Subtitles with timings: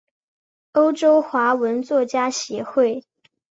[0.71, 3.05] 欧洲华文作家协会。